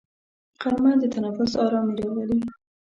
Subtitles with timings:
[0.61, 2.39] غرمه د تنفس ارامي راولي